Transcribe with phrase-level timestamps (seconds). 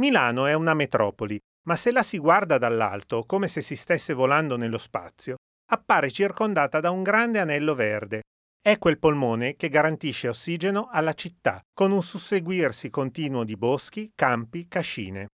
[0.00, 4.56] Milano è una metropoli, ma se la si guarda dall'alto, come se si stesse volando
[4.56, 5.36] nello spazio,
[5.70, 8.22] appare circondata da un grande anello verde.
[8.62, 14.68] È quel polmone che garantisce ossigeno alla città, con un susseguirsi continuo di boschi, campi,
[14.68, 15.26] cascine.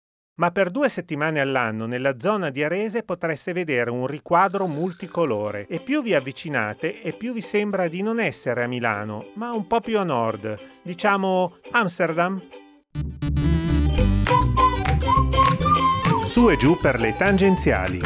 [0.40, 5.80] Ma per due settimane all'anno nella zona di Arese potreste vedere un riquadro multicolore e
[5.80, 9.80] più vi avvicinate e più vi sembra di non essere a Milano, ma un po'
[9.80, 12.40] più a nord, diciamo Amsterdam.
[16.34, 18.00] Su e giù per le tangenziali.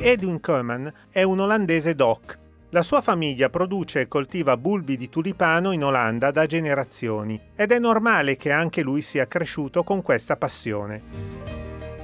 [0.00, 2.38] Edwin Koeman è un olandese doc.
[2.70, 7.78] La sua famiglia produce e coltiva bulbi di tulipano in Olanda da generazioni ed è
[7.78, 11.41] normale che anche lui sia cresciuto con questa passione.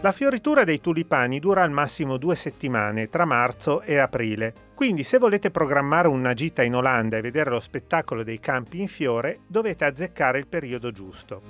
[0.00, 4.54] La fioritura dei tulipani dura al massimo due settimane, tra marzo e aprile.
[4.72, 8.86] Quindi se volete programmare una gita in Olanda e vedere lo spettacolo dei campi in
[8.86, 11.42] fiore, dovete azzeccare il periodo giusto.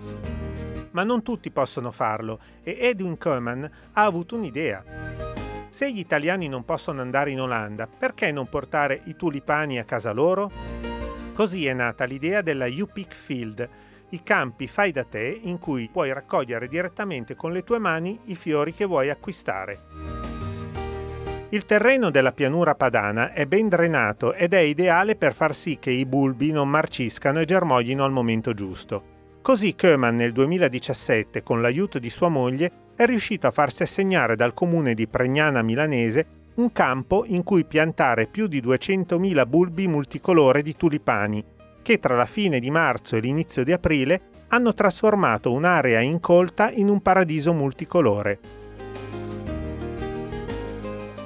[0.93, 4.83] Ma non tutti possono farlo e Edwin Koeman ha avuto un'idea.
[5.69, 10.13] Se gli italiani non possono andare in Olanda, perché non portare i tulipani a casa
[10.13, 10.51] loro?
[11.35, 13.69] Così è nata l'idea della U-Pick Field,
[14.11, 18.37] i campi fai da te in cui puoi raccogliere direttamente con le tue mani i
[18.37, 19.81] fiori che vuoi acquistare.
[21.51, 25.91] Il terreno della pianura padana è ben drenato ed è ideale per far sì che
[25.91, 29.17] i bulbi non marciscano e germoglino al momento giusto.
[29.41, 34.53] Così Köman nel 2017, con l'aiuto di sua moglie, è riuscito a farsi assegnare dal
[34.53, 40.77] comune di Pregnana Milanese un campo in cui piantare più di 200.000 bulbi multicolore di
[40.77, 41.43] tulipani,
[41.83, 46.89] che tra la fine di marzo e l'inizio di aprile hanno trasformato un'area incolta in
[46.89, 48.39] un paradiso multicolore.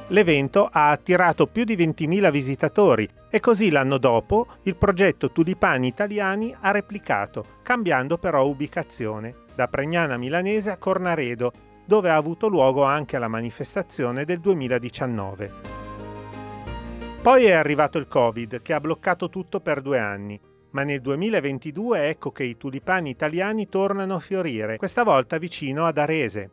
[0.09, 6.55] L'evento ha attirato più di 20.000 visitatori e così l'anno dopo il progetto Tulipani Italiani
[6.61, 11.53] ha replicato, cambiando però ubicazione, da Pregnana Milanese a Cornaredo,
[11.87, 15.82] dove ha avuto luogo anche la manifestazione del 2019.
[17.23, 20.41] Poi è arrivato il Covid che ha bloccato tutto per due anni
[20.73, 25.99] ma nel 2022 ecco che i tulipani italiani tornano a fiorire, questa volta vicino ad
[25.99, 26.51] Arese.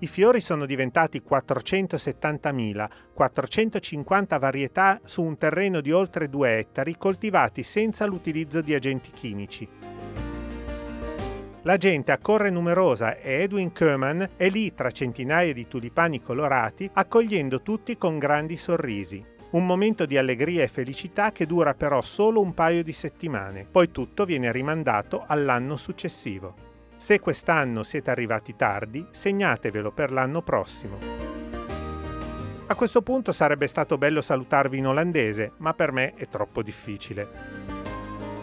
[0.00, 7.62] I fiori sono diventati 470.000, 450 varietà su un terreno di oltre 2 ettari coltivati
[7.62, 9.68] senza l'utilizzo di agenti chimici.
[11.62, 17.60] La gente accorre numerosa e Edwin Koeman è lì tra centinaia di tulipani colorati accogliendo
[17.60, 19.38] tutti con grandi sorrisi.
[19.50, 23.90] Un momento di allegria e felicità che dura però solo un paio di settimane, poi
[23.90, 26.54] tutto viene rimandato all'anno successivo.
[26.96, 30.98] Se quest'anno siete arrivati tardi, segnatevelo per l'anno prossimo.
[32.66, 37.28] A questo punto sarebbe stato bello salutarvi in olandese, ma per me è troppo difficile.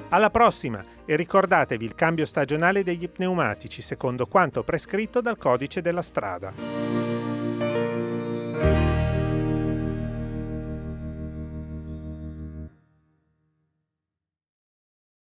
[0.10, 6.02] Alla prossima e ricordatevi il cambio stagionale degli pneumatici secondo quanto prescritto dal codice della
[6.02, 7.07] strada.